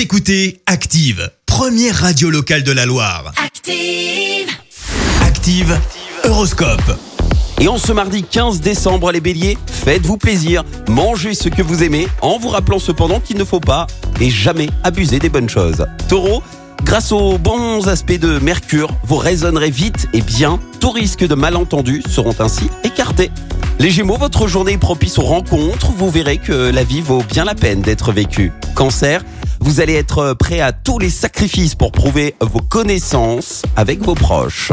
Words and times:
Vous 0.00 0.04
écoutez 0.04 0.62
Active, 0.64 1.30
première 1.44 1.94
radio 1.94 2.30
locale 2.30 2.62
de 2.62 2.72
la 2.72 2.86
Loire. 2.86 3.34
Active. 3.36 4.48
Active, 5.20 5.78
Horoscope. 6.24 6.98
Et 7.60 7.68
en 7.68 7.76
ce 7.76 7.92
mardi 7.92 8.22
15 8.22 8.62
décembre, 8.62 9.12
les 9.12 9.20
béliers, 9.20 9.58
faites-vous 9.66 10.16
plaisir, 10.16 10.64
mangez 10.88 11.34
ce 11.34 11.50
que 11.50 11.60
vous 11.60 11.82
aimez, 11.82 12.08
en 12.22 12.38
vous 12.38 12.48
rappelant 12.48 12.78
cependant 12.78 13.20
qu'il 13.20 13.36
ne 13.36 13.44
faut 13.44 13.60
pas 13.60 13.88
et 14.22 14.30
jamais 14.30 14.70
abuser 14.84 15.18
des 15.18 15.28
bonnes 15.28 15.50
choses. 15.50 15.84
Taureau, 16.08 16.42
grâce 16.82 17.12
aux 17.12 17.36
bons 17.36 17.86
aspects 17.86 18.18
de 18.18 18.38
Mercure, 18.38 18.88
vous 19.04 19.18
raisonnerez 19.18 19.70
vite 19.70 20.08
et 20.14 20.22
bien, 20.22 20.60
tout 20.80 20.92
risque 20.92 21.26
de 21.26 21.34
malentendus 21.34 22.02
seront 22.08 22.36
ainsi 22.38 22.70
écartés. 22.84 23.30
Les 23.78 23.90
Gémeaux, 23.90 24.16
votre 24.16 24.46
journée 24.46 24.72
est 24.72 24.78
propice 24.78 25.18
aux 25.18 25.24
rencontres, 25.24 25.92
vous 25.92 26.10
verrez 26.10 26.38
que 26.38 26.70
la 26.70 26.84
vie 26.84 27.02
vaut 27.02 27.22
bien 27.22 27.44
la 27.44 27.54
peine 27.54 27.82
d'être 27.82 28.12
vécue. 28.12 28.52
Cancer, 28.74 29.22
vous 29.70 29.80
allez 29.80 29.94
être 29.94 30.34
prêt 30.34 30.58
à 30.58 30.72
tous 30.72 30.98
les 30.98 31.10
sacrifices 31.10 31.76
pour 31.76 31.92
prouver 31.92 32.34
vos 32.40 32.58
connaissances 32.58 33.62
avec 33.76 34.02
vos 34.02 34.16
proches. 34.16 34.72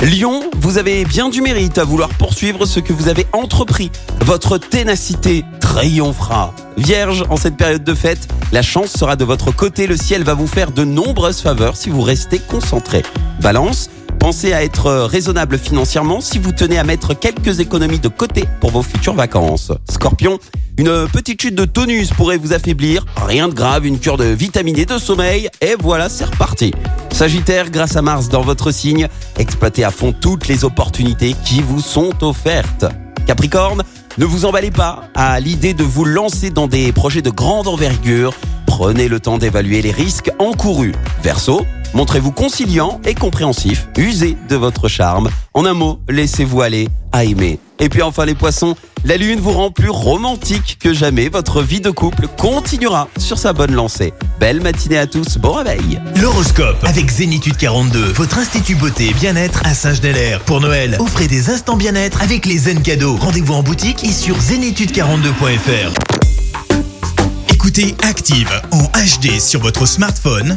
Lion, 0.00 0.40
vous 0.56 0.78
avez 0.78 1.04
bien 1.04 1.28
du 1.28 1.42
mérite 1.42 1.76
à 1.76 1.84
vouloir 1.84 2.08
poursuivre 2.08 2.64
ce 2.64 2.80
que 2.80 2.94
vous 2.94 3.08
avez 3.08 3.26
entrepris. 3.34 3.90
Votre 4.22 4.56
ténacité 4.56 5.44
triomphera. 5.60 6.54
Vierge, 6.78 7.24
en 7.28 7.36
cette 7.36 7.58
période 7.58 7.84
de 7.84 7.92
fête, 7.92 8.26
la 8.50 8.62
chance 8.62 8.90
sera 8.92 9.16
de 9.16 9.24
votre 9.26 9.54
côté. 9.54 9.86
Le 9.86 9.98
ciel 9.98 10.24
va 10.24 10.32
vous 10.32 10.46
faire 10.46 10.70
de 10.70 10.82
nombreuses 10.82 11.42
faveurs 11.42 11.76
si 11.76 11.90
vous 11.90 12.00
restez 12.00 12.38
concentré. 12.38 13.02
Balance, 13.42 13.90
pensez 14.18 14.52
à 14.52 14.62
être 14.62 14.90
raisonnable 15.04 15.58
financièrement 15.58 16.20
si 16.20 16.38
vous 16.38 16.52
tenez 16.52 16.78
à 16.78 16.84
mettre 16.84 17.14
quelques 17.14 17.60
économies 17.60 18.00
de 18.00 18.08
côté 18.08 18.44
pour 18.60 18.70
vos 18.70 18.82
futures 18.82 19.14
vacances. 19.14 19.72
Scorpion, 19.90 20.38
une 20.76 21.08
petite 21.08 21.40
chute 21.40 21.54
de 21.54 21.64
tonus 21.64 22.10
pourrait 22.10 22.36
vous 22.36 22.52
affaiblir. 22.52 23.04
Rien 23.26 23.48
de 23.48 23.54
grave, 23.54 23.86
une 23.86 23.98
cure 23.98 24.16
de 24.16 24.24
vitamine 24.24 24.78
et 24.78 24.86
de 24.86 24.98
sommeil. 24.98 25.48
Et 25.60 25.74
voilà, 25.78 26.08
c'est 26.08 26.24
reparti. 26.24 26.72
Sagittaire, 27.12 27.70
grâce 27.70 27.96
à 27.96 28.02
Mars 28.02 28.28
dans 28.28 28.42
votre 28.42 28.70
signe, 28.70 29.08
exploitez 29.38 29.84
à 29.84 29.90
fond 29.90 30.12
toutes 30.12 30.48
les 30.48 30.64
opportunités 30.64 31.34
qui 31.44 31.62
vous 31.62 31.80
sont 31.80 32.12
offertes. 32.22 32.86
Capricorne, 33.26 33.82
ne 34.18 34.24
vous 34.24 34.44
emballez 34.44 34.70
pas 34.70 35.04
à 35.14 35.38
l'idée 35.40 35.74
de 35.74 35.84
vous 35.84 36.04
lancer 36.04 36.50
dans 36.50 36.66
des 36.66 36.92
projets 36.92 37.22
de 37.22 37.30
grande 37.30 37.68
envergure. 37.68 38.34
Prenez 38.66 39.08
le 39.08 39.18
temps 39.20 39.38
d'évaluer 39.38 39.82
les 39.82 39.90
risques 39.90 40.30
encourus. 40.38 40.94
Verseau, 41.22 41.66
montrez-vous 41.94 42.32
conciliant 42.32 43.00
et 43.04 43.14
compréhensif. 43.14 43.88
Usez 43.96 44.36
de 44.48 44.56
votre 44.56 44.88
charme. 44.88 45.28
En 45.54 45.64
un 45.64 45.74
mot, 45.74 46.00
laissez-vous 46.08 46.60
aller 46.62 46.88
à 47.12 47.24
aimer. 47.24 47.58
Et 47.80 47.88
puis 47.88 48.02
enfin 48.02 48.24
les 48.24 48.34
poissons, 48.34 48.74
la 49.04 49.16
lune 49.16 49.38
vous 49.38 49.52
rend 49.52 49.70
plus 49.70 49.90
romantique 49.90 50.78
que 50.80 50.92
jamais. 50.92 51.28
Votre 51.28 51.62
vie 51.62 51.80
de 51.80 51.90
couple 51.90 52.26
continuera 52.36 53.08
sur 53.18 53.38
sa 53.38 53.52
bonne 53.52 53.72
lancée. 53.72 54.12
Belle 54.40 54.60
matinée 54.60 54.98
à 54.98 55.06
tous, 55.06 55.38
bon 55.38 55.52
réveil. 55.52 56.00
L'horoscope 56.20 56.82
avec 56.84 57.08
Zénitude 57.10 57.56
42, 57.56 58.12
votre 58.12 58.38
institut 58.38 58.74
beauté 58.74 59.10
et 59.10 59.14
bien-être 59.14 59.62
à 59.64 59.74
Saint-Genélaire. 59.74 60.40
Pour 60.40 60.60
Noël, 60.60 60.96
offrez 60.98 61.28
des 61.28 61.50
instants 61.50 61.76
bien-être 61.76 62.22
avec 62.22 62.46
les 62.46 62.58
zen 62.58 62.82
cadeaux. 62.82 63.16
Rendez-vous 63.16 63.54
en 63.54 63.62
boutique 63.62 64.04
et 64.04 64.12
sur 64.12 64.36
zénitude42.fr. 64.38 65.92
Écoutez 67.52 67.94
Active 68.02 68.50
en 68.72 68.84
HD 68.84 69.40
sur 69.40 69.60
votre 69.60 69.86
smartphone, 69.86 70.56